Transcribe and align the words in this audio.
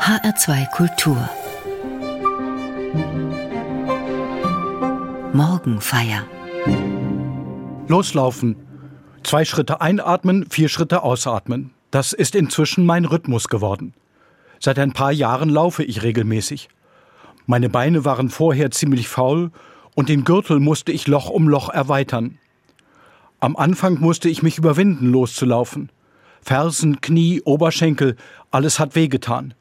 HR2 0.00 0.70
Kultur 0.70 1.28
Morgenfeier 5.34 6.26
Loslaufen. 7.86 8.56
Zwei 9.22 9.44
Schritte 9.44 9.82
einatmen, 9.82 10.46
vier 10.48 10.70
Schritte 10.70 11.02
ausatmen. 11.02 11.72
Das 11.90 12.14
ist 12.14 12.34
inzwischen 12.34 12.86
mein 12.86 13.04
Rhythmus 13.04 13.48
geworden. 13.48 13.92
Seit 14.58 14.78
ein 14.78 14.92
paar 14.92 15.12
Jahren 15.12 15.50
laufe 15.50 15.84
ich 15.84 16.02
regelmäßig. 16.02 16.70
Meine 17.44 17.68
Beine 17.68 18.06
waren 18.06 18.30
vorher 18.30 18.70
ziemlich 18.70 19.06
faul 19.06 19.50
und 19.94 20.08
den 20.08 20.24
Gürtel 20.24 20.60
musste 20.60 20.92
ich 20.92 21.08
Loch 21.08 21.28
um 21.28 21.46
Loch 21.46 21.68
erweitern. 21.68 22.38
Am 23.38 23.54
Anfang 23.54 24.00
musste 24.00 24.30
ich 24.30 24.42
mich 24.42 24.56
überwinden, 24.56 25.12
loszulaufen. 25.12 25.92
Fersen, 26.40 27.02
Knie, 27.02 27.42
Oberschenkel, 27.44 28.16
alles 28.50 28.80
hat 28.80 28.94
wehgetan. 28.94 29.52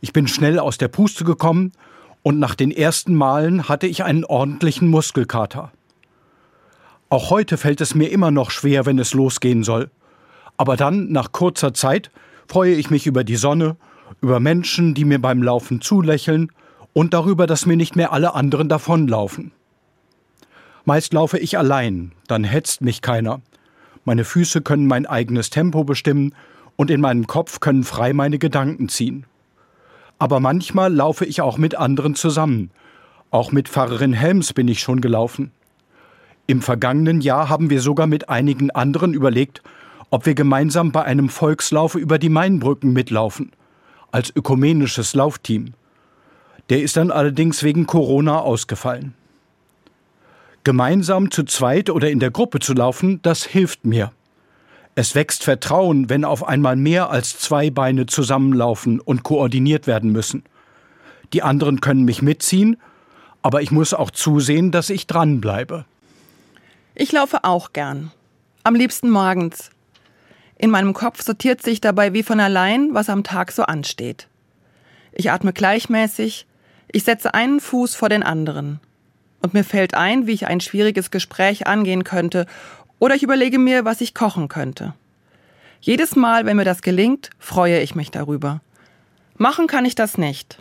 Ich 0.00 0.12
bin 0.12 0.28
schnell 0.28 0.58
aus 0.58 0.78
der 0.78 0.88
Puste 0.88 1.24
gekommen 1.24 1.72
und 2.22 2.38
nach 2.38 2.54
den 2.54 2.70
ersten 2.70 3.14
Malen 3.14 3.68
hatte 3.68 3.86
ich 3.86 4.04
einen 4.04 4.24
ordentlichen 4.24 4.88
Muskelkater. 4.88 5.72
Auch 7.08 7.30
heute 7.30 7.56
fällt 7.56 7.80
es 7.80 7.94
mir 7.94 8.10
immer 8.10 8.30
noch 8.30 8.50
schwer, 8.50 8.86
wenn 8.86 8.98
es 8.98 9.14
losgehen 9.14 9.64
soll. 9.64 9.90
Aber 10.56 10.76
dann, 10.76 11.10
nach 11.10 11.32
kurzer 11.32 11.72
Zeit, 11.72 12.10
freue 12.46 12.74
ich 12.74 12.90
mich 12.90 13.06
über 13.06 13.24
die 13.24 13.36
Sonne, 13.36 13.76
über 14.20 14.40
Menschen, 14.40 14.94
die 14.94 15.04
mir 15.04 15.20
beim 15.20 15.42
Laufen 15.42 15.80
zulächeln 15.80 16.52
und 16.92 17.14
darüber, 17.14 17.46
dass 17.46 17.66
mir 17.66 17.76
nicht 17.76 17.96
mehr 17.96 18.12
alle 18.12 18.34
anderen 18.34 18.68
davonlaufen. 18.68 19.52
Meist 20.84 21.12
laufe 21.12 21.38
ich 21.38 21.58
allein, 21.58 22.12
dann 22.26 22.44
hetzt 22.44 22.80
mich 22.80 23.02
keiner. 23.02 23.40
Meine 24.04 24.24
Füße 24.24 24.62
können 24.62 24.86
mein 24.86 25.06
eigenes 25.06 25.50
Tempo 25.50 25.84
bestimmen 25.84 26.34
und 26.76 26.90
in 26.90 27.00
meinem 27.00 27.26
Kopf 27.26 27.60
können 27.60 27.84
frei 27.84 28.12
meine 28.12 28.38
Gedanken 28.38 28.88
ziehen. 28.88 29.26
Aber 30.18 30.40
manchmal 30.40 30.92
laufe 30.92 31.24
ich 31.24 31.40
auch 31.40 31.58
mit 31.58 31.76
anderen 31.76 32.14
zusammen. 32.14 32.70
Auch 33.30 33.52
mit 33.52 33.68
Pfarrerin 33.68 34.12
Helms 34.12 34.52
bin 34.52 34.68
ich 34.68 34.80
schon 34.80 35.00
gelaufen. 35.00 35.52
Im 36.46 36.62
vergangenen 36.62 37.20
Jahr 37.20 37.48
haben 37.48 37.70
wir 37.70 37.80
sogar 37.80 38.06
mit 38.06 38.28
einigen 38.28 38.70
anderen 38.70 39.12
überlegt, 39.12 39.62
ob 40.10 40.24
wir 40.24 40.34
gemeinsam 40.34 40.92
bei 40.92 41.04
einem 41.04 41.28
Volkslauf 41.28 41.94
über 41.94 42.18
die 42.18 42.30
Mainbrücken 42.30 42.92
mitlaufen, 42.92 43.52
als 44.10 44.34
ökumenisches 44.34 45.14
Laufteam. 45.14 45.74
Der 46.70 46.82
ist 46.82 46.96
dann 46.96 47.10
allerdings 47.10 47.62
wegen 47.62 47.86
Corona 47.86 48.40
ausgefallen. 48.40 49.14
Gemeinsam 50.64 51.30
zu 51.30 51.44
zweit 51.44 51.90
oder 51.90 52.10
in 52.10 52.18
der 52.18 52.30
Gruppe 52.30 52.58
zu 52.58 52.72
laufen, 52.72 53.20
das 53.22 53.44
hilft 53.44 53.84
mir. 53.84 54.12
Es 54.98 55.14
wächst 55.14 55.44
Vertrauen, 55.44 56.10
wenn 56.10 56.24
auf 56.24 56.42
einmal 56.42 56.74
mehr 56.74 57.10
als 57.10 57.38
zwei 57.38 57.70
Beine 57.70 58.06
zusammenlaufen 58.06 58.98
und 58.98 59.22
koordiniert 59.22 59.86
werden 59.86 60.10
müssen. 60.10 60.42
Die 61.32 61.44
anderen 61.44 61.80
können 61.80 62.02
mich 62.02 62.20
mitziehen, 62.20 62.78
aber 63.40 63.62
ich 63.62 63.70
muss 63.70 63.94
auch 63.94 64.10
zusehen, 64.10 64.72
dass 64.72 64.90
ich 64.90 65.06
dranbleibe. 65.06 65.84
Ich 66.96 67.12
laufe 67.12 67.44
auch 67.44 67.72
gern. 67.72 68.10
Am 68.64 68.74
liebsten 68.74 69.08
morgens. 69.08 69.70
In 70.56 70.70
meinem 70.70 70.94
Kopf 70.94 71.22
sortiert 71.22 71.62
sich 71.62 71.80
dabei 71.80 72.12
wie 72.12 72.24
von 72.24 72.40
allein, 72.40 72.92
was 72.92 73.08
am 73.08 73.22
Tag 73.22 73.52
so 73.52 73.62
ansteht. 73.62 74.26
Ich 75.12 75.30
atme 75.30 75.52
gleichmäßig, 75.52 76.44
ich 76.90 77.04
setze 77.04 77.34
einen 77.34 77.60
Fuß 77.60 77.94
vor 77.94 78.08
den 78.08 78.24
anderen. 78.24 78.80
Und 79.42 79.54
mir 79.54 79.62
fällt 79.62 79.94
ein, 79.94 80.26
wie 80.26 80.32
ich 80.32 80.48
ein 80.48 80.60
schwieriges 80.60 81.12
Gespräch 81.12 81.68
angehen 81.68 82.02
könnte 82.02 82.46
oder 82.98 83.14
ich 83.14 83.22
überlege 83.22 83.58
mir, 83.58 83.84
was 83.84 84.00
ich 84.00 84.14
kochen 84.14 84.48
könnte. 84.48 84.94
Jedes 85.80 86.16
Mal, 86.16 86.44
wenn 86.46 86.56
mir 86.56 86.64
das 86.64 86.82
gelingt, 86.82 87.30
freue 87.38 87.80
ich 87.80 87.94
mich 87.94 88.10
darüber. 88.10 88.60
Machen 89.36 89.66
kann 89.68 89.84
ich 89.84 89.94
das 89.94 90.18
nicht. 90.18 90.58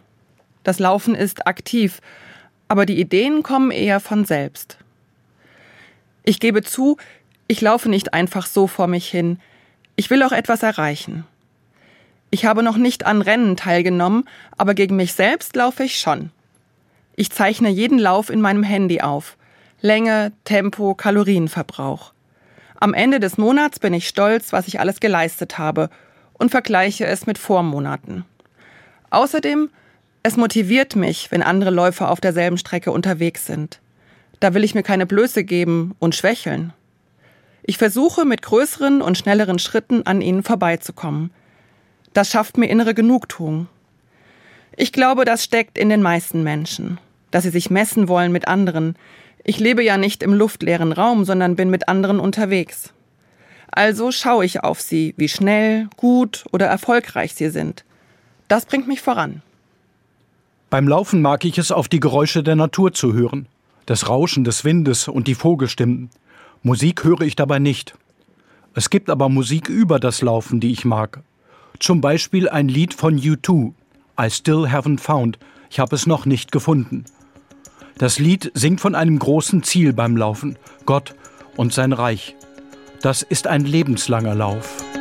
Das 0.63 0.79
Laufen 0.79 1.15
ist 1.15 1.47
aktiv, 1.47 2.01
aber 2.67 2.85
die 2.85 2.99
Ideen 2.99 3.41
kommen 3.41 3.71
eher 3.71 3.99
von 3.99 4.25
selbst. 4.25 4.77
Ich 6.23 6.39
gebe 6.39 6.61
zu, 6.61 6.97
ich 7.47 7.61
laufe 7.61 7.89
nicht 7.89 8.13
einfach 8.13 8.45
so 8.45 8.67
vor 8.67 8.87
mich 8.87 9.07
hin. 9.07 9.39
Ich 9.95 10.09
will 10.09 10.21
auch 10.21 10.33
etwas 10.33 10.61
erreichen. 10.61 11.25
Ich 12.29 12.45
habe 12.45 12.61
noch 12.61 12.75
nicht 12.75 13.05
an 13.05 13.21
Rennen 13.21 13.55
teilgenommen, 13.55 14.25
aber 14.57 14.73
gegen 14.73 14.97
mich 14.97 15.13
selbst 15.13 15.55
laufe 15.55 15.83
ich 15.83 15.99
schon. 15.99 16.31
Ich 17.15 17.31
zeichne 17.31 17.69
jeden 17.69 17.97
Lauf 17.97 18.29
in 18.29 18.41
meinem 18.41 18.63
Handy 18.63 19.01
auf. 19.01 19.37
Länge, 19.79 20.33
Tempo, 20.43 20.93
Kalorienverbrauch. 20.93 22.11
Am 22.79 22.93
Ende 22.93 23.19
des 23.19 23.37
Monats 23.37 23.79
bin 23.79 23.93
ich 23.93 24.07
stolz, 24.07 24.53
was 24.53 24.67
ich 24.67 24.79
alles 24.79 24.99
geleistet 24.99 25.57
habe 25.57 25.89
und 26.33 26.51
vergleiche 26.51 27.05
es 27.07 27.25
mit 27.25 27.39
Vormonaten. 27.39 28.23
Außerdem, 29.09 29.69
es 30.21 30.37
motiviert 30.37 30.95
mich, 30.95 31.31
wenn 31.31 31.41
andere 31.41 31.71
Läufer 31.71 32.11
auf 32.11 32.21
derselben 32.21 32.57
Strecke 32.57 32.91
unterwegs 32.91 33.45
sind. 33.47 33.79
Da 34.39 34.53
will 34.53 34.63
ich 34.63 34.75
mir 34.75 34.83
keine 34.83 35.07
Blöße 35.07 35.43
geben 35.43 35.95
und 35.97 36.13
schwächeln. 36.13 36.73
Ich 37.63 37.79
versuche 37.79 38.25
mit 38.25 38.43
größeren 38.43 39.01
und 39.01 39.17
schnelleren 39.17 39.57
Schritten 39.57 40.03
an 40.05 40.21
ihnen 40.21 40.43
vorbeizukommen. 40.43 41.31
Das 42.13 42.29
schafft 42.29 42.57
mir 42.57 42.69
innere 42.69 42.93
Genugtuung. 42.93 43.67
Ich 44.75 44.91
glaube, 44.91 45.25
das 45.25 45.43
steckt 45.43 45.77
in 45.77 45.89
den 45.89 46.03
meisten 46.03 46.43
Menschen, 46.43 46.99
dass 47.31 47.43
sie 47.43 47.49
sich 47.49 47.71
messen 47.71 48.07
wollen 48.07 48.31
mit 48.31 48.47
anderen, 48.47 48.95
ich 49.43 49.59
lebe 49.59 49.83
ja 49.83 49.97
nicht 49.97 50.23
im 50.23 50.33
luftleeren 50.33 50.91
Raum, 50.91 51.25
sondern 51.25 51.55
bin 51.55 51.69
mit 51.69 51.87
anderen 51.87 52.19
unterwegs. 52.19 52.93
Also 53.71 54.11
schaue 54.11 54.45
ich 54.45 54.63
auf 54.63 54.81
sie, 54.81 55.13
wie 55.17 55.29
schnell, 55.29 55.87
gut 55.97 56.45
oder 56.51 56.65
erfolgreich 56.65 57.33
sie 57.35 57.49
sind. 57.49 57.85
Das 58.47 58.65
bringt 58.65 58.87
mich 58.87 59.01
voran. 59.01 59.41
Beim 60.69 60.87
Laufen 60.87 61.21
mag 61.21 61.45
ich 61.45 61.57
es, 61.57 61.71
auf 61.71 61.87
die 61.87 61.99
Geräusche 61.99 62.43
der 62.43 62.55
Natur 62.55 62.93
zu 62.93 63.13
hören. 63.13 63.47
Das 63.85 64.09
Rauschen 64.09 64.43
des 64.43 64.65
Windes 64.65 65.07
und 65.07 65.27
die 65.27 65.35
Vogelstimmen. 65.35 66.09
Musik 66.61 67.03
höre 67.03 67.21
ich 67.21 67.35
dabei 67.35 67.59
nicht. 67.59 67.95
Es 68.73 68.89
gibt 68.89 69.09
aber 69.09 69.29
Musik 69.29 69.69
über 69.69 69.99
das 69.99 70.21
Laufen, 70.21 70.59
die 70.59 70.71
ich 70.71 70.83
mag. 70.83 71.21
Zum 71.79 72.01
Beispiel 72.01 72.49
ein 72.49 72.67
Lied 72.67 72.93
von 72.93 73.17
U2, 73.17 73.73
I 74.19 74.29
Still 74.29 74.65
Haven't 74.65 74.99
Found. 74.99 75.39
Ich 75.69 75.79
habe 75.79 75.95
es 75.95 76.05
noch 76.05 76.25
nicht 76.25 76.51
gefunden. 76.51 77.05
Das 77.97 78.19
Lied 78.19 78.51
singt 78.53 78.79
von 78.79 78.93
einem 78.93 79.17
großen 79.17 79.63
Ziel 79.63 79.91
beim 79.91 80.17
Laufen, 80.17 80.57
Gott 80.85 81.15
und 81.55 81.73
sein 81.73 81.93
Reich. 81.93 82.35
Das 83.01 83.23
ist 83.23 83.47
ein 83.47 83.65
lebenslanger 83.65 84.35
Lauf. 84.35 84.96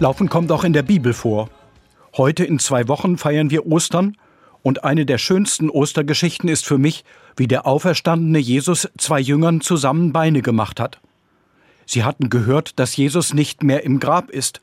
Laufen 0.00 0.28
kommt 0.28 0.52
auch 0.52 0.62
in 0.62 0.72
der 0.72 0.84
Bibel 0.84 1.12
vor. 1.12 1.50
Heute 2.16 2.44
in 2.44 2.60
zwei 2.60 2.86
Wochen 2.86 3.18
feiern 3.18 3.50
wir 3.50 3.66
Ostern 3.66 4.16
und 4.62 4.84
eine 4.84 5.04
der 5.04 5.18
schönsten 5.18 5.70
Ostergeschichten 5.70 6.48
ist 6.48 6.64
für 6.66 6.78
mich, 6.78 7.04
wie 7.36 7.48
der 7.48 7.66
auferstandene 7.66 8.38
Jesus 8.38 8.88
zwei 8.96 9.18
Jüngern 9.18 9.60
zusammen 9.60 10.12
Beine 10.12 10.40
gemacht 10.40 10.78
hat. 10.78 11.00
Sie 11.84 12.04
hatten 12.04 12.30
gehört, 12.30 12.78
dass 12.78 12.96
Jesus 12.96 13.34
nicht 13.34 13.64
mehr 13.64 13.82
im 13.82 13.98
Grab 13.98 14.30
ist. 14.30 14.60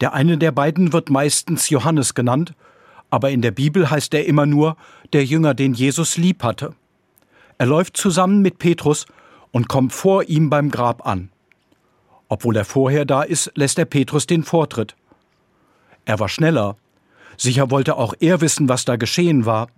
Der 0.00 0.12
eine 0.12 0.38
der 0.38 0.50
beiden 0.50 0.92
wird 0.92 1.08
meistens 1.08 1.70
Johannes 1.70 2.14
genannt, 2.14 2.54
aber 3.10 3.30
in 3.30 3.42
der 3.42 3.52
Bibel 3.52 3.90
heißt 3.90 4.12
er 4.14 4.26
immer 4.26 4.46
nur 4.46 4.76
der 5.12 5.24
Jünger, 5.24 5.54
den 5.54 5.72
Jesus 5.72 6.16
lieb 6.16 6.42
hatte. 6.42 6.74
Er 7.58 7.66
läuft 7.66 7.96
zusammen 7.96 8.42
mit 8.42 8.58
Petrus 8.58 9.06
und 9.52 9.68
kommt 9.68 9.92
vor 9.92 10.24
ihm 10.24 10.50
beim 10.50 10.70
Grab 10.70 11.06
an. 11.06 11.28
Obwohl 12.32 12.56
er 12.56 12.64
vorher 12.64 13.04
da 13.04 13.24
ist, 13.24 13.52
lässt 13.56 13.78
er 13.78 13.84
Petrus 13.84 14.26
den 14.26 14.42
Vortritt. 14.42 14.96
Er 16.06 16.18
war 16.18 16.30
schneller. 16.30 16.78
Sicher 17.36 17.70
wollte 17.70 17.96
auch 17.96 18.14
er 18.20 18.40
wissen, 18.40 18.70
was 18.70 18.86
da 18.86 18.96
geschehen 18.96 19.44
war, 19.44 19.68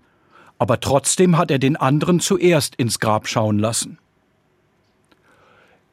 aber 0.57 0.79
trotzdem 0.79 1.37
hat 1.37 1.51
er 1.51 1.59
den 1.59 1.75
anderen 1.75 2.21
zuerst 2.21 2.77
ins 2.77 3.01
Grab 3.01 3.27
schauen 3.27 3.59
lassen. 3.59 3.99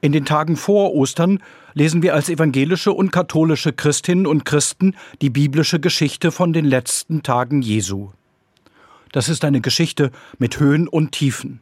In 0.02 0.12
den 0.12 0.24
Tagen 0.24 0.56
vor 0.56 0.94
Ostern 0.94 1.42
lesen 1.74 2.04
wir 2.04 2.14
als 2.14 2.30
evangelische 2.30 2.94
und 2.94 3.12
katholische 3.12 3.74
Christinnen 3.74 4.28
und 4.28 4.46
Christen 4.46 4.96
die 5.20 5.32
biblische 5.32 5.80
Geschichte 5.80 6.32
von 6.32 6.54
den 6.54 6.66
letzten 6.66 7.24
Tagen 7.24 7.64
Jesu. 7.64 8.12
Das 9.12 9.30
ist 9.30 9.46
eine 9.46 9.62
Geschichte 9.62 10.12
mit 10.38 10.60
Höhen 10.60 10.88
und 10.88 11.12
Tiefen. 11.12 11.60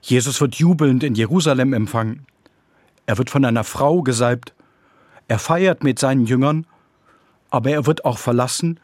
Jesus 0.00 0.40
wird 0.40 0.54
jubelnd 0.54 1.04
in 1.04 1.14
Jerusalem 1.14 1.74
empfangen. 1.74 2.24
Er 3.06 3.18
wird 3.18 3.30
von 3.30 3.44
einer 3.44 3.64
Frau 3.64 4.02
gesalbt. 4.02 4.54
Er 5.28 5.38
feiert 5.38 5.82
mit 5.82 5.98
seinen 5.98 6.26
Jüngern, 6.26 6.66
aber 7.50 7.70
er 7.70 7.86
wird 7.86 8.04
auch 8.04 8.18
verlassen, 8.18 8.78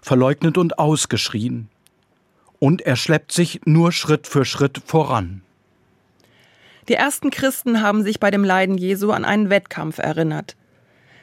verleugnet 0.00 0.58
und 0.58 0.78
ausgeschrien. 0.78 1.68
Und 2.58 2.82
er 2.82 2.96
schleppt 2.96 3.32
sich 3.32 3.60
nur 3.64 3.92
Schritt 3.92 4.26
für 4.26 4.44
Schritt 4.44 4.80
voran. 4.84 5.42
Die 6.88 6.94
ersten 6.94 7.30
Christen 7.30 7.82
haben 7.82 8.02
sich 8.02 8.20
bei 8.20 8.30
dem 8.30 8.44
Leiden 8.44 8.78
Jesu 8.78 9.10
an 9.10 9.24
einen 9.24 9.50
Wettkampf 9.50 9.98
erinnert. 9.98 10.56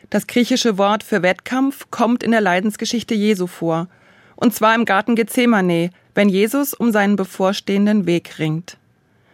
Das 0.09 0.27
griechische 0.27 0.77
Wort 0.77 1.03
für 1.03 1.23
Wettkampf 1.23 1.87
kommt 1.89 2.21
in 2.21 2.31
der 2.31 2.41
Leidensgeschichte 2.41 3.15
Jesu 3.15 3.47
vor, 3.47 3.87
und 4.35 4.53
zwar 4.53 4.75
im 4.75 4.85
Garten 4.85 5.15
Gethsemane, 5.15 5.89
wenn 6.13 6.29
Jesus 6.29 6.73
um 6.73 6.91
seinen 6.91 7.15
bevorstehenden 7.15 8.05
Weg 8.05 8.37
ringt. 8.39 8.77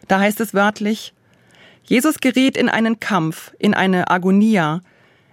Da 0.08 0.20
heißt 0.20 0.40
es 0.40 0.54
wörtlich, 0.54 1.14
Jesus 1.84 2.20
geriet 2.20 2.58
in 2.58 2.70
einen 2.70 3.00
Kampf, 3.00 3.54
in 3.60 3.74
eine 3.74 4.10
Agonia. 4.10 4.82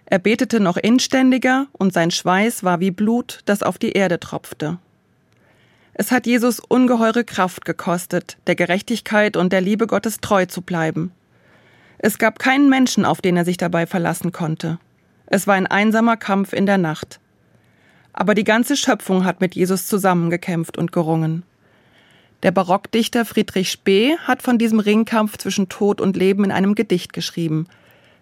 Er 0.06 0.18
betete 0.18 0.60
noch 0.60 0.76
inständiger 0.76 1.66
und 1.72 1.92
sein 1.92 2.10
Schweiß 2.10 2.64
war 2.64 2.80
wie 2.80 2.90
Blut, 2.90 3.40
das 3.44 3.62
auf 3.62 3.78
die 3.78 3.92
Erde 3.92 4.20
tropfte. 4.20 4.78
Es 5.94 6.12
hat 6.12 6.26
Jesus 6.26 6.60
ungeheure 6.60 7.24
Kraft 7.24 7.64
gekostet, 7.64 8.36
der 8.46 8.54
Gerechtigkeit 8.54 9.36
und 9.36 9.52
der 9.52 9.62
Liebe 9.62 9.86
Gottes 9.86 10.20
treu 10.20 10.44
zu 10.44 10.60
bleiben. 10.60 11.12
Es 11.98 12.18
gab 12.18 12.38
keinen 12.38 12.68
Menschen, 12.68 13.04
auf 13.04 13.22
den 13.22 13.36
er 13.36 13.44
sich 13.44 13.56
dabei 13.56 13.86
verlassen 13.86 14.30
konnte. 14.30 14.78
Es 15.26 15.46
war 15.46 15.54
ein 15.54 15.66
einsamer 15.66 16.16
Kampf 16.16 16.52
in 16.52 16.66
der 16.66 16.78
Nacht. 16.78 17.18
Aber 18.12 18.34
die 18.34 18.44
ganze 18.44 18.76
Schöpfung 18.76 19.24
hat 19.24 19.40
mit 19.40 19.54
Jesus 19.54 19.86
zusammengekämpft 19.86 20.78
und 20.78 20.92
gerungen. 20.92 21.42
Der 22.42 22.50
Barockdichter 22.50 23.24
Friedrich 23.24 23.70
Spee 23.70 24.16
hat 24.18 24.42
von 24.42 24.58
diesem 24.58 24.78
Ringkampf 24.78 25.38
zwischen 25.38 25.68
Tod 25.68 26.00
und 26.00 26.16
Leben 26.16 26.44
in 26.44 26.52
einem 26.52 26.74
Gedicht 26.74 27.12
geschrieben. 27.12 27.66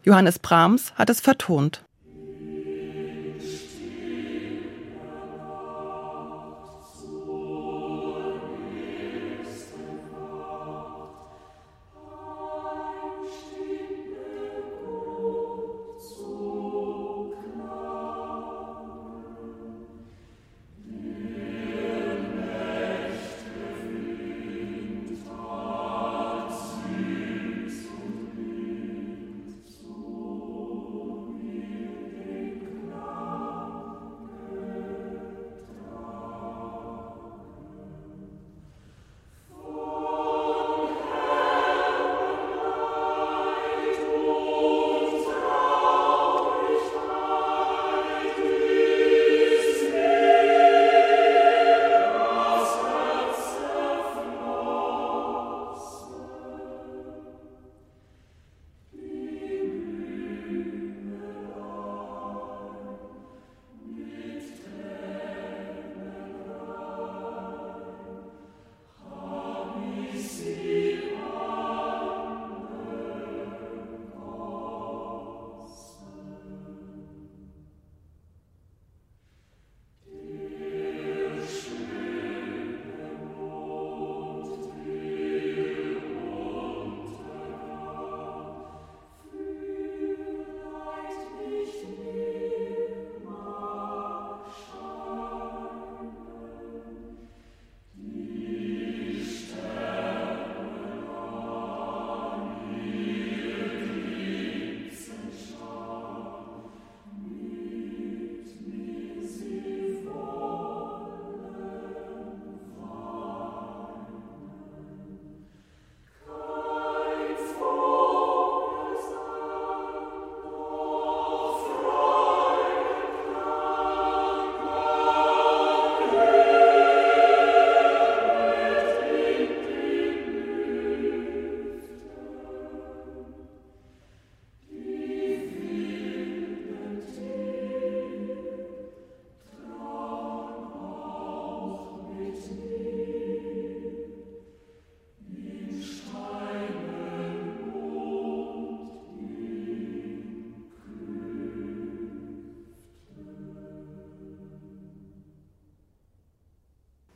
Johannes 0.04 0.38
Brahms 0.38 0.92
hat 0.94 1.10
es 1.10 1.20
vertont. 1.20 1.84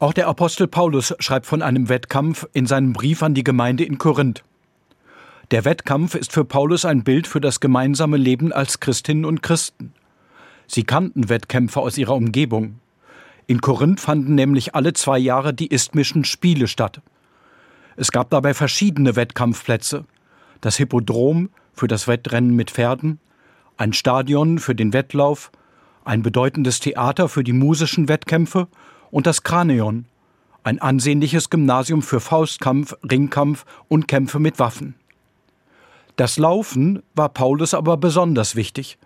Auch 0.00 0.12
der 0.12 0.28
Apostel 0.28 0.68
Paulus 0.68 1.12
schreibt 1.18 1.46
von 1.46 1.60
einem 1.60 1.88
Wettkampf 1.88 2.46
in 2.52 2.66
seinem 2.66 2.92
Brief 2.92 3.20
an 3.24 3.34
die 3.34 3.42
Gemeinde 3.42 3.84
in 3.84 3.98
Korinth. 3.98 4.44
Der 5.50 5.64
Wettkampf 5.64 6.14
ist 6.14 6.30
für 6.30 6.44
Paulus 6.44 6.84
ein 6.84 7.02
Bild 7.02 7.26
für 7.26 7.40
das 7.40 7.58
gemeinsame 7.58 8.16
Leben 8.16 8.52
als 8.52 8.78
Christinnen 8.78 9.24
und 9.24 9.42
Christen. 9.42 9.92
Sie 10.68 10.84
kannten 10.84 11.28
Wettkämpfe 11.28 11.80
aus 11.80 11.98
ihrer 11.98 12.14
Umgebung. 12.14 12.78
In 13.48 13.60
Korinth 13.60 14.00
fanden 14.00 14.36
nämlich 14.36 14.76
alle 14.76 14.92
zwei 14.92 15.18
Jahre 15.18 15.52
die 15.52 15.72
Isthmischen 15.72 16.24
Spiele 16.24 16.68
statt. 16.68 17.00
Es 17.96 18.12
gab 18.12 18.30
dabei 18.30 18.54
verschiedene 18.54 19.16
Wettkampfplätze. 19.16 20.04
Das 20.60 20.76
Hippodrom 20.76 21.48
für 21.72 21.88
das 21.88 22.06
Wettrennen 22.06 22.54
mit 22.54 22.70
Pferden, 22.70 23.18
ein 23.76 23.92
Stadion 23.92 24.60
für 24.60 24.76
den 24.76 24.92
Wettlauf, 24.92 25.50
ein 26.04 26.22
bedeutendes 26.22 26.78
Theater 26.78 27.28
für 27.28 27.42
die 27.42 27.52
musischen 27.52 28.08
Wettkämpfe 28.08 28.68
und 29.10 29.26
das 29.26 29.42
Kranion, 29.42 30.06
ein 30.64 30.80
ansehnliches 30.80 31.50
Gymnasium 31.50 32.02
für 32.02 32.20
Faustkampf, 32.20 32.94
Ringkampf 33.10 33.64
und 33.88 34.08
Kämpfe 34.08 34.38
mit 34.38 34.58
Waffen. 34.58 34.94
Das 36.16 36.36
Laufen 36.36 37.02
war 37.14 37.28
Paulus 37.28 37.74
aber 37.74 37.96
besonders 37.96 38.56
wichtig. 38.56 38.98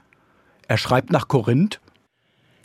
Er 0.66 0.78
schreibt 0.78 1.10
nach 1.10 1.28
Korinth 1.28 1.80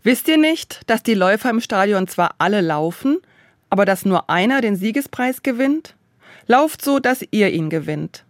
Wisst 0.03 0.27
ihr 0.29 0.37
nicht, 0.37 0.81
dass 0.87 1.03
die 1.03 1.15
Läufer 1.15 1.49
im 1.49 1.59
Stadion 1.59 2.07
zwar 2.07 2.35
alle 2.37 2.61
laufen, 2.61 3.17
aber 3.69 3.83
dass 3.83 4.05
nur 4.05 4.29
einer 4.29 4.61
den 4.61 4.77
Siegespreis 4.77 5.43
gewinnt? 5.43 5.95
Lauft 6.45 6.81
so, 6.81 6.99
dass 6.99 7.25
ihr 7.31 7.51
ihn 7.51 7.69
gewinnt. 7.69 8.23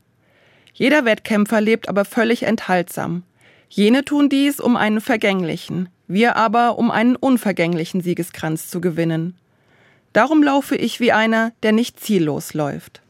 Jeder 0.73 1.05
Wettkämpfer 1.05 1.61
lebt 1.61 1.87
aber 1.87 2.03
völlig 2.03 2.43
enthaltsam. 2.43 3.23
Jene 3.69 4.03
tun 4.03 4.29
dies, 4.29 4.59
um 4.59 4.75
einen 4.75 5.01
vergänglichen, 5.01 5.89
wir 6.07 6.35
aber, 6.35 6.77
um 6.77 6.91
einen 6.91 7.15
unvergänglichen 7.15 8.01
Siegeskranz 8.01 8.69
zu 8.69 8.81
gewinnen. 8.81 9.35
Darum 10.13 10.41
laufe 10.41 10.75
ich 10.75 10.99
wie 10.99 11.11
einer, 11.11 11.51
der 11.63 11.73
nicht 11.73 11.99
ziellos 11.99 12.53
läuft. 12.53 13.01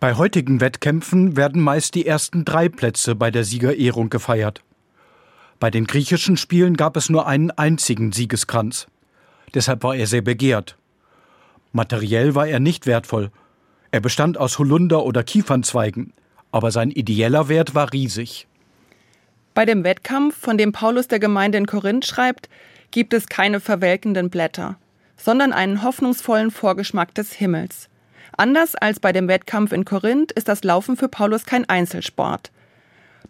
Bei 0.00 0.14
heutigen 0.14 0.60
Wettkämpfen 0.60 1.36
werden 1.36 1.62
meist 1.62 1.94
die 1.94 2.06
ersten 2.06 2.44
drei 2.44 2.68
Plätze 2.68 3.14
bei 3.14 3.30
der 3.30 3.44
Siegerehrung 3.44 4.10
gefeiert. 4.10 4.62
Bei 5.60 5.70
den 5.70 5.86
griechischen 5.86 6.36
Spielen 6.36 6.76
gab 6.76 6.96
es 6.96 7.08
nur 7.08 7.26
einen 7.26 7.50
einzigen 7.50 8.12
Siegeskranz. 8.12 8.86
Deshalb 9.54 9.82
war 9.82 9.94
er 9.94 10.06
sehr 10.06 10.22
begehrt. 10.22 10.76
Materiell 11.72 12.34
war 12.34 12.48
er 12.48 12.60
nicht 12.60 12.86
wertvoll. 12.86 13.30
Er 13.90 14.00
bestand 14.00 14.38
aus 14.38 14.58
Holunder- 14.58 15.04
oder 15.04 15.22
Kiefernzweigen, 15.22 16.12
aber 16.50 16.70
sein 16.70 16.90
ideeller 16.90 17.48
Wert 17.48 17.74
war 17.74 17.92
riesig. 17.92 18.47
Bei 19.58 19.64
dem 19.64 19.82
Wettkampf, 19.82 20.36
von 20.36 20.56
dem 20.56 20.70
Paulus 20.70 21.08
der 21.08 21.18
Gemeinde 21.18 21.58
in 21.58 21.66
Korinth 21.66 22.06
schreibt, 22.06 22.48
gibt 22.92 23.12
es 23.12 23.26
keine 23.26 23.58
verwelkenden 23.58 24.30
Blätter, 24.30 24.78
sondern 25.16 25.52
einen 25.52 25.82
hoffnungsvollen 25.82 26.52
Vorgeschmack 26.52 27.12
des 27.16 27.32
Himmels. 27.32 27.88
Anders 28.36 28.76
als 28.76 29.00
bei 29.00 29.10
dem 29.10 29.26
Wettkampf 29.26 29.72
in 29.72 29.84
Korinth 29.84 30.30
ist 30.30 30.46
das 30.46 30.62
Laufen 30.62 30.96
für 30.96 31.08
Paulus 31.08 31.44
kein 31.44 31.68
Einzelsport. 31.68 32.52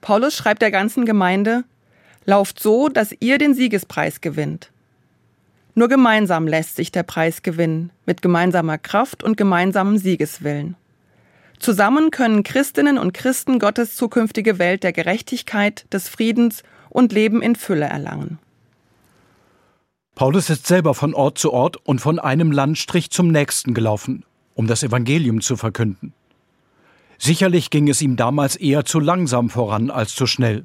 Paulus 0.03 0.37
schreibt 0.37 0.61
der 0.61 0.71
ganzen 0.71 1.07
Gemeinde, 1.07 1.65
Lauft 2.27 2.61
so, 2.61 2.91
dass 2.91 3.15
ihr 3.21 3.39
den 3.39 3.55
Siegespreis 3.55 4.21
gewinnt. 4.21 4.71
Nur 5.75 5.89
gemeinsam 5.89 6.47
lässt 6.47 6.77
sich 6.77 6.93
der 6.93 7.05
Preis 7.05 7.43
gewinnen, 7.43 7.91
mit 8.05 8.21
gemeinsamer 8.21 8.77
Kraft 8.77 9.25
und 9.25 9.39
gemeinsamem 9.39 9.97
Siegeswillen. 9.97 10.77
Zusammen 11.59 12.11
können 12.11 12.45
Christinnen 12.45 12.99
und 12.99 13.13
Christen 13.13 13.59
Gottes 13.59 13.97
zukünftige 13.97 14.59
Welt 14.59 14.85
der 14.85 14.93
Gerechtigkeit, 14.93 15.87
des 15.93 16.09
Friedens 16.09 16.63
und 16.89 17.13
Leben 17.13 17.43
in 17.43 17.57
Fülle 17.57 17.87
erlangen. 17.87 18.39
Paulus 20.15 20.51
ist 20.51 20.67
selber 20.67 20.95
von 20.95 21.15
Ort 21.15 21.39
zu 21.39 21.53
Ort 21.53 21.77
und 21.85 22.01
von 22.01 22.19
einem 22.19 22.51
Landstrich 22.51 23.11
zum 23.11 23.29
nächsten 23.29 23.75
gelaufen, 23.75 24.25
um 24.55 24.67
das 24.67 24.83
Evangelium 24.83 25.41
zu 25.41 25.57
verkünden. 25.57 26.13
Sicherlich 27.19 27.71
ging 27.71 27.89
es 27.89 28.03
ihm 28.03 28.17
damals 28.17 28.57
eher 28.57 28.85
zu 28.85 29.01
langsam 29.01 29.51
voran 29.51 29.91
als 29.91 30.15
zu 30.15 30.27
schnell. 30.27 30.65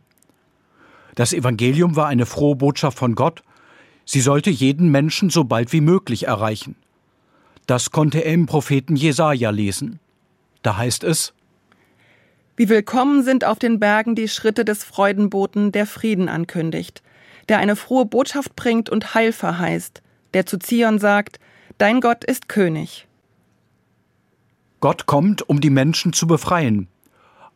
Das 1.15 1.33
Evangelium 1.33 1.95
war 1.95 2.07
eine 2.07 2.25
frohe 2.25 2.55
Botschaft 2.55 2.97
von 2.97 3.15
Gott, 3.15 3.43
sie 4.05 4.21
sollte 4.21 4.49
jeden 4.49 4.89
Menschen 4.89 5.29
so 5.29 5.43
bald 5.43 5.73
wie 5.73 5.81
möglich 5.81 6.27
erreichen. 6.27 6.75
Das 7.67 7.91
konnte 7.91 8.19
er 8.19 8.33
im 8.33 8.45
Propheten 8.45 8.95
Jesaja 8.95 9.49
lesen. 9.49 9.99
Da 10.63 10.77
heißt 10.77 11.03
es: 11.03 11.33
Wie 12.55 12.69
willkommen 12.69 13.21
sind 13.23 13.43
auf 13.43 13.59
den 13.59 13.79
Bergen 13.79 14.15
die 14.15 14.29
Schritte 14.29 14.63
des 14.63 14.83
Freudenboten, 14.83 15.73
der 15.73 15.85
Frieden 15.85 16.29
ankündigt, 16.29 17.03
der 17.49 17.59
eine 17.59 17.75
frohe 17.75 18.05
Botschaft 18.05 18.55
bringt 18.55 18.89
und 18.89 19.13
Heil 19.13 19.33
verheißt, 19.33 20.01
der 20.33 20.45
zu 20.45 20.57
Zion 20.57 20.99
sagt: 20.99 21.39
Dein 21.77 21.99
Gott 21.99 22.23
ist 22.23 22.47
König. 22.47 23.07
Gott 24.79 25.05
kommt, 25.05 25.47
um 25.47 25.59
die 25.59 25.69
Menschen 25.69 26.13
zu 26.13 26.27
befreien, 26.27 26.87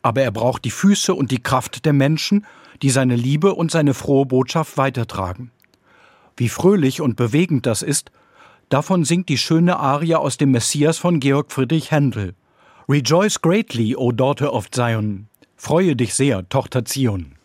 aber 0.01 0.21
er 0.21 0.31
braucht 0.31 0.65
die 0.65 0.71
Füße 0.71 1.13
und 1.15 1.31
die 1.31 1.41
Kraft 1.41 1.85
der 1.85 1.93
Menschen, 1.93 2.45
die 2.81 2.89
seine 2.89 3.15
Liebe 3.15 3.55
und 3.55 3.71
seine 3.71 3.93
frohe 3.93 4.25
Botschaft 4.25 4.77
weitertragen. 4.77 5.51
Wie 6.35 6.49
fröhlich 6.49 6.99
und 6.99 7.15
bewegend 7.15 7.65
das 7.65 7.81
ist, 7.81 8.11
davon 8.67 9.05
singt 9.05 9.29
die 9.29 9.37
schöne 9.37 9.77
Arie 9.77 10.15
aus 10.15 10.35
dem 10.35 10.51
Messias 10.51 10.97
von 10.97 11.21
Georg 11.21 11.53
Friedrich 11.53 11.91
Händel. 11.91 12.35
Rejoice 12.89 13.37
greatly, 13.37 13.93
O 13.97 14.13
daughter 14.13 14.53
of 14.53 14.69
Zion. 14.73 15.27
Freue 15.57 15.93
dich 15.97 16.13
sehr, 16.13 16.47
Tochter 16.47 16.83
Zion. 16.87 17.36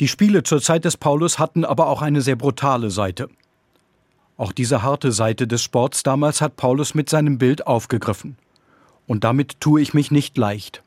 Die 0.00 0.08
Spiele 0.08 0.44
zur 0.44 0.62
Zeit 0.62 0.84
des 0.84 0.96
Paulus 0.96 1.38
hatten 1.38 1.64
aber 1.64 1.88
auch 1.88 2.02
eine 2.02 2.22
sehr 2.22 2.36
brutale 2.36 2.90
Seite. 2.90 3.28
Auch 4.36 4.52
diese 4.52 4.82
harte 4.82 5.10
Seite 5.10 5.48
des 5.48 5.62
Sports 5.62 6.04
damals 6.04 6.40
hat 6.40 6.56
Paulus 6.56 6.94
mit 6.94 7.10
seinem 7.10 7.38
Bild 7.38 7.66
aufgegriffen. 7.66 8.36
Und 9.08 9.24
damit 9.24 9.60
tue 9.60 9.80
ich 9.80 9.94
mich 9.94 10.12
nicht 10.12 10.38
leicht. 10.38 10.82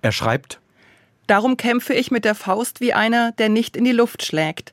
Er 0.00 0.12
schreibt 0.12 0.60
Darum 1.26 1.56
kämpfe 1.56 1.92
ich 1.94 2.10
mit 2.10 2.24
der 2.24 2.34
Faust 2.34 2.80
wie 2.80 2.94
einer, 2.94 3.32
der 3.32 3.50
nicht 3.50 3.76
in 3.76 3.84
die 3.84 3.92
Luft 3.92 4.24
schlägt. 4.24 4.72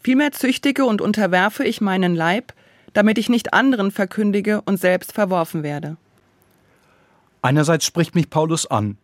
Vielmehr 0.00 0.32
züchtige 0.32 0.84
und 0.84 1.00
unterwerfe 1.00 1.64
ich 1.64 1.80
meinen 1.80 2.14
Leib, 2.14 2.54
damit 2.92 3.18
ich 3.18 3.28
nicht 3.28 3.52
anderen 3.52 3.90
verkündige 3.90 4.62
und 4.62 4.78
selbst 4.78 5.12
verworfen 5.12 5.62
werde. 5.62 5.96
Einerseits 7.42 7.84
spricht 7.84 8.14
mich 8.14 8.30
Paulus 8.30 8.66
an, 8.66 8.96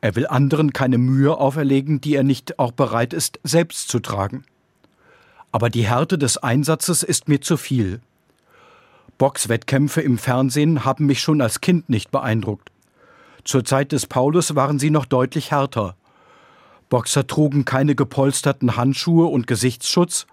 er 0.00 0.14
will 0.14 0.26
anderen 0.26 0.72
keine 0.72 0.98
Mühe 0.98 1.36
auferlegen, 1.38 2.00
die 2.00 2.14
er 2.14 2.22
nicht 2.22 2.58
auch 2.58 2.72
bereit 2.72 3.12
ist, 3.12 3.40
selbst 3.42 3.88
zu 3.88 4.00
tragen. 4.00 4.44
Aber 5.52 5.70
die 5.70 5.86
Härte 5.86 6.18
des 6.18 6.38
Einsatzes 6.38 7.02
ist 7.02 7.28
mir 7.28 7.40
zu 7.40 7.56
viel. 7.56 8.00
Boxwettkämpfe 9.18 10.02
im 10.02 10.18
Fernsehen 10.18 10.84
haben 10.84 11.06
mich 11.06 11.20
schon 11.20 11.40
als 11.40 11.62
Kind 11.62 11.88
nicht 11.88 12.10
beeindruckt. 12.10 12.70
Zur 13.44 13.64
Zeit 13.64 13.92
des 13.92 14.06
Paulus 14.06 14.54
waren 14.54 14.78
sie 14.78 14.90
noch 14.90 15.06
deutlich 15.06 15.50
härter. 15.50 15.96
Boxer 16.90 17.26
trugen 17.26 17.64
keine 17.64 17.94
gepolsterten 17.94 18.76
Handschuhe 18.76 19.26
und 19.26 19.46
Gesichtsschutz. 19.46 20.26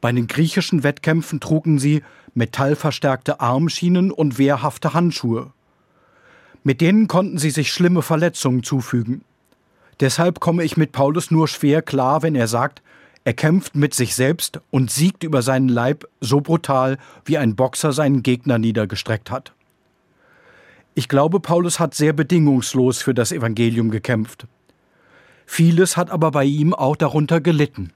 Bei 0.00 0.12
den 0.12 0.26
griechischen 0.26 0.82
Wettkämpfen 0.82 1.40
trugen 1.40 1.78
sie 1.78 2.02
metallverstärkte 2.34 3.40
Armschienen 3.40 4.10
und 4.10 4.38
wehrhafte 4.38 4.92
Handschuhe. 4.92 5.52
Mit 6.64 6.80
denen 6.80 7.06
konnten 7.08 7.38
sie 7.38 7.50
sich 7.50 7.72
schlimme 7.72 8.02
Verletzungen 8.02 8.62
zufügen. 8.62 9.22
Deshalb 10.00 10.40
komme 10.40 10.64
ich 10.64 10.76
mit 10.76 10.92
Paulus 10.92 11.30
nur 11.30 11.46
schwer 11.46 11.82
klar, 11.82 12.22
wenn 12.22 12.34
er 12.34 12.48
sagt, 12.48 12.82
er 13.22 13.34
kämpft 13.34 13.74
mit 13.74 13.94
sich 13.94 14.14
selbst 14.14 14.60
und 14.70 14.90
siegt 14.90 15.24
über 15.24 15.40
seinen 15.40 15.68
Leib 15.68 16.06
so 16.20 16.40
brutal, 16.40 16.98
wie 17.24 17.38
ein 17.38 17.54
Boxer 17.54 17.92
seinen 17.92 18.22
Gegner 18.22 18.58
niedergestreckt 18.58 19.30
hat. 19.30 19.52
Ich 20.94 21.08
glaube, 21.08 21.40
Paulus 21.40 21.80
hat 21.80 21.94
sehr 21.94 22.12
bedingungslos 22.12 23.02
für 23.02 23.14
das 23.14 23.32
Evangelium 23.32 23.90
gekämpft. 23.90 24.46
Vieles 25.46 25.96
hat 25.96 26.10
aber 26.10 26.30
bei 26.30 26.44
ihm 26.44 26.72
auch 26.72 26.96
darunter 26.96 27.40
gelitten. 27.40 27.92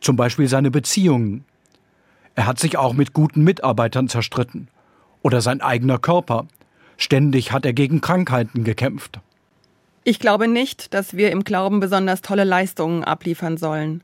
Zum 0.00 0.16
Beispiel 0.16 0.48
seine 0.48 0.70
Beziehungen. 0.70 1.44
Er 2.34 2.46
hat 2.46 2.58
sich 2.58 2.76
auch 2.76 2.92
mit 2.92 3.12
guten 3.12 3.42
Mitarbeitern 3.42 4.08
zerstritten. 4.08 4.68
Oder 5.22 5.40
sein 5.40 5.60
eigener 5.60 5.98
Körper. 5.98 6.46
Ständig 6.96 7.52
hat 7.52 7.66
er 7.66 7.72
gegen 7.72 8.00
Krankheiten 8.00 8.64
gekämpft. 8.64 9.20
Ich 10.04 10.18
glaube 10.18 10.48
nicht, 10.48 10.92
dass 10.92 11.16
wir 11.16 11.32
im 11.32 11.44
Glauben 11.44 11.80
besonders 11.80 12.20
tolle 12.20 12.44
Leistungen 12.44 13.04
abliefern 13.04 13.56
sollen. 13.56 14.02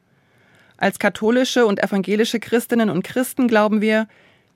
Als 0.79 0.99
katholische 0.99 1.67
und 1.67 1.83
evangelische 1.83 2.41
Christinnen 2.41 2.89
und 2.89 3.03
Christen 3.03 3.49
glauben 3.49 3.83
wir, 3.83 4.09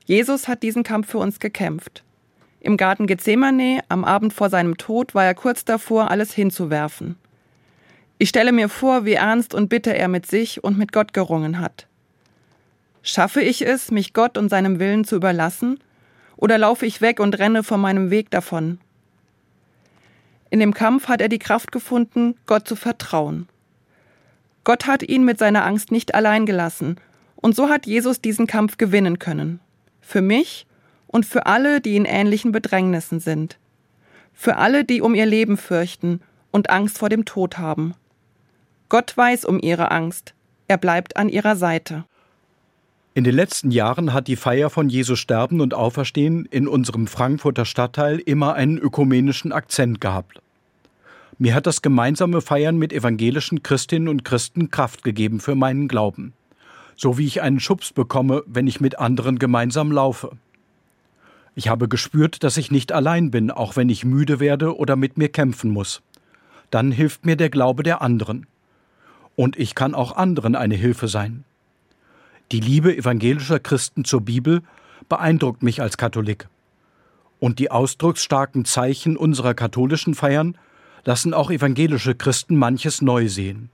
Jesus 0.05 0.47
hat 0.47 0.63
diesen 0.63 0.83
Kampf 0.83 1.09
für 1.09 1.19
uns 1.19 1.39
gekämpft. 1.39 2.03
Im 2.61 2.77
Garten 2.77 3.05
Gethsemane, 3.05 3.81
am 3.89 4.03
Abend 4.03 4.33
vor 4.33 4.49
seinem 4.49 4.77
Tod, 4.77 5.13
war 5.13 5.23
er 5.23 5.35
kurz 5.35 5.65
davor, 5.65 6.09
alles 6.09 6.33
hinzuwerfen. 6.33 7.15
Ich 8.17 8.29
stelle 8.29 8.51
mir 8.51 8.69
vor, 8.69 9.05
wie 9.05 9.13
ernst 9.13 9.53
und 9.53 9.69
bitter 9.69 9.93
er 9.93 10.07
mit 10.07 10.25
sich 10.25 10.63
und 10.63 10.77
mit 10.77 10.91
Gott 10.91 11.13
gerungen 11.13 11.59
hat. 11.59 11.85
Schaffe 13.03 13.41
ich 13.41 13.61
es, 13.61 13.91
mich 13.91 14.13
Gott 14.13 14.35
und 14.35 14.49
seinem 14.49 14.79
Willen 14.79 15.03
zu 15.03 15.17
überlassen 15.17 15.79
oder 16.37 16.57
laufe 16.57 16.85
ich 16.85 17.01
weg 17.01 17.19
und 17.19 17.37
renne 17.39 17.63
von 17.63 17.79
meinem 17.79 18.09
Weg 18.09 18.29
davon? 18.29 18.79
In 20.49 20.59
dem 20.59 20.73
Kampf 20.73 21.07
hat 21.07 21.21
er 21.21 21.29
die 21.29 21.39
Kraft 21.39 21.71
gefunden, 21.71 22.35
Gott 22.45 22.67
zu 22.67 22.75
vertrauen. 22.75 23.47
Gott 24.63 24.87
hat 24.87 25.03
ihn 25.03 25.25
mit 25.25 25.37
seiner 25.37 25.65
Angst 25.65 25.91
nicht 25.91 26.15
allein 26.15 26.45
gelassen, 26.45 26.97
und 27.35 27.55
so 27.55 27.69
hat 27.69 27.85
Jesus 27.85 28.21
diesen 28.21 28.47
Kampf 28.47 28.77
gewinnen 28.77 29.19
können. 29.19 29.59
Für 30.01 30.21
mich 30.21 30.65
und 31.07 31.25
für 31.25 31.45
alle, 31.45 31.81
die 31.81 31.95
in 31.95 32.05
ähnlichen 32.05 32.51
Bedrängnissen 32.51 33.19
sind. 33.19 33.57
Für 34.33 34.57
alle, 34.57 34.83
die 34.83 35.01
um 35.01 35.13
ihr 35.13 35.25
Leben 35.25 35.57
fürchten 35.57 36.21
und 36.51 36.69
Angst 36.69 36.97
vor 36.97 37.09
dem 37.09 37.25
Tod 37.25 37.57
haben. 37.57 37.93
Gott 38.89 39.15
weiß 39.15 39.45
um 39.45 39.59
ihre 39.59 39.91
Angst. 39.91 40.33
Er 40.67 40.77
bleibt 40.77 41.17
an 41.17 41.29
ihrer 41.29 41.55
Seite. 41.55 42.05
In 43.17 43.23
den 43.23 43.33
letzten 43.33 43.71
Jahren 43.71 44.11
hat 44.11 44.27
die 44.27 44.35
Feier 44.35 44.69
von 44.69 44.89
Jesu 44.89 45.15
Sterben 45.15 45.61
und 45.61 45.73
Auferstehen 45.73 46.45
in 46.47 46.67
unserem 46.67 47.07
Frankfurter 47.07 47.63
Stadtteil 47.63 48.19
immer 48.19 48.55
einen 48.55 48.77
ökumenischen 48.77 49.53
Akzent 49.53 50.01
gehabt. 50.01 50.41
Mir 51.37 51.55
hat 51.55 51.65
das 51.65 51.81
gemeinsame 51.81 52.41
Feiern 52.41 52.75
mit 52.75 52.91
evangelischen 52.91 53.63
Christinnen 53.63 54.09
und 54.09 54.25
Christen 54.25 54.69
Kraft 54.69 55.05
gegeben 55.05 55.39
für 55.39 55.55
meinen 55.55 55.87
Glauben, 55.87 56.33
so 56.97 57.17
wie 57.17 57.25
ich 57.25 57.41
einen 57.41 57.61
Schubs 57.61 57.93
bekomme, 57.93 58.43
wenn 58.47 58.67
ich 58.67 58.81
mit 58.81 58.99
anderen 58.99 59.39
gemeinsam 59.39 59.93
laufe. 59.93 60.31
Ich 61.55 61.69
habe 61.69 61.87
gespürt, 61.87 62.43
dass 62.43 62.57
ich 62.57 62.69
nicht 62.69 62.91
allein 62.91 63.31
bin, 63.31 63.49
auch 63.49 63.77
wenn 63.77 63.87
ich 63.87 64.03
müde 64.03 64.41
werde 64.41 64.75
oder 64.75 64.97
mit 64.97 65.17
mir 65.17 65.29
kämpfen 65.29 65.71
muss. 65.71 66.01
Dann 66.69 66.91
hilft 66.91 67.25
mir 67.25 67.37
der 67.37 67.49
Glaube 67.49 67.83
der 67.83 68.01
anderen. 68.01 68.45
Und 69.37 69.57
ich 69.57 69.73
kann 69.73 69.95
auch 69.95 70.17
anderen 70.17 70.57
eine 70.57 70.75
Hilfe 70.75 71.07
sein. 71.07 71.45
Die 72.51 72.59
Liebe 72.59 72.95
evangelischer 72.95 73.59
Christen 73.59 74.05
zur 74.05 74.21
Bibel 74.21 74.61
beeindruckt 75.09 75.63
mich 75.63 75.81
als 75.81 75.97
Katholik. 75.97 76.47
Und 77.39 77.59
die 77.59 77.71
ausdrucksstarken 77.71 78.65
Zeichen 78.65 79.17
unserer 79.17 79.53
katholischen 79.53 80.13
Feiern 80.13 80.57
lassen 81.05 81.33
auch 81.33 81.49
evangelische 81.49 82.15
Christen 82.15 82.55
manches 82.55 83.01
neu 83.01 83.27
sehen. 83.29 83.69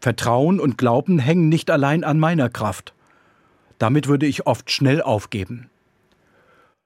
Vertrauen 0.00 0.60
und 0.60 0.78
Glauben 0.78 1.18
hängen 1.18 1.48
nicht 1.48 1.70
allein 1.70 2.04
an 2.04 2.18
meiner 2.18 2.48
Kraft. 2.48 2.94
Damit 3.78 4.08
würde 4.08 4.26
ich 4.26 4.46
oft 4.46 4.70
schnell 4.70 5.02
aufgeben. 5.02 5.70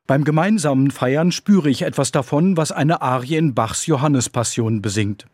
Beim 0.07 0.25
gemeinsamen 0.25 0.91
Feiern 0.91 1.33
spüre 1.33 1.71
ich 1.71 1.83
etwas 1.83 2.13
davon, 2.13 2.57
was 2.57 2.73
eine 2.73 3.03
Arie 3.03 3.37
in 3.37 3.55
Bachs 3.55 3.87
Johannespassion 3.87 4.83
besingt. 4.83 5.27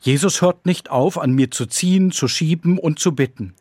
Jesus 0.00 0.40
hört 0.40 0.64
nicht 0.64 0.90
auf, 0.90 1.18
an 1.18 1.32
mir 1.32 1.50
zu 1.50 1.66
ziehen, 1.66 2.10
zu 2.10 2.26
schieben 2.26 2.78
und 2.78 2.98
zu 2.98 3.14
bitten. 3.14 3.54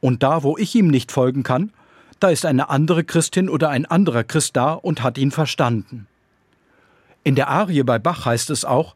Und 0.00 0.22
da, 0.22 0.42
wo 0.42 0.56
ich 0.56 0.74
ihm 0.74 0.88
nicht 0.88 1.12
folgen 1.12 1.42
kann, 1.42 1.72
da 2.20 2.28
ist 2.28 2.44
eine 2.44 2.68
andere 2.68 3.04
Christin 3.04 3.48
oder 3.48 3.70
ein 3.70 3.86
anderer 3.86 4.24
Christ 4.24 4.56
da 4.56 4.72
und 4.72 5.02
hat 5.02 5.18
ihn 5.18 5.30
verstanden. 5.30 6.06
In 7.24 7.34
der 7.34 7.48
Arie 7.48 7.82
bei 7.82 7.98
Bach 7.98 8.24
heißt 8.26 8.50
es 8.50 8.64
auch, 8.64 8.94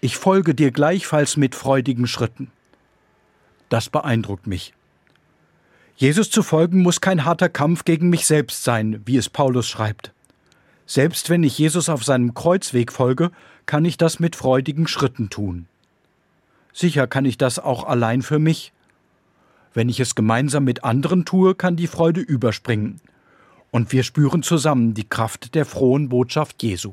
ich 0.00 0.16
folge 0.16 0.54
dir 0.54 0.70
gleichfalls 0.70 1.36
mit 1.36 1.54
freudigen 1.54 2.06
Schritten. 2.06 2.50
Das 3.68 3.90
beeindruckt 3.90 4.46
mich. 4.46 4.74
Jesus 5.96 6.30
zu 6.30 6.44
folgen 6.44 6.82
muss 6.82 7.00
kein 7.00 7.24
harter 7.24 7.48
Kampf 7.48 7.84
gegen 7.84 8.08
mich 8.08 8.26
selbst 8.26 8.62
sein, 8.62 9.02
wie 9.04 9.16
es 9.16 9.28
Paulus 9.28 9.68
schreibt. 9.68 10.12
Selbst 10.86 11.28
wenn 11.28 11.42
ich 11.42 11.58
Jesus 11.58 11.88
auf 11.88 12.04
seinem 12.04 12.34
Kreuzweg 12.34 12.92
folge, 12.92 13.30
kann 13.66 13.84
ich 13.84 13.98
das 13.98 14.20
mit 14.20 14.36
freudigen 14.36 14.86
Schritten 14.86 15.28
tun. 15.28 15.66
Sicher 16.72 17.08
kann 17.08 17.24
ich 17.24 17.36
das 17.36 17.58
auch 17.58 17.84
allein 17.84 18.22
für 18.22 18.38
mich, 18.38 18.72
wenn 19.78 19.88
ich 19.88 20.00
es 20.00 20.16
gemeinsam 20.16 20.64
mit 20.64 20.82
anderen 20.82 21.24
tue, 21.24 21.54
kann 21.54 21.76
die 21.76 21.86
Freude 21.86 22.20
überspringen. 22.20 23.00
Und 23.70 23.92
wir 23.92 24.02
spüren 24.02 24.42
zusammen 24.42 24.92
die 24.92 25.08
Kraft 25.08 25.54
der 25.54 25.64
frohen 25.64 26.08
Botschaft 26.08 26.64
Jesu. 26.64 26.92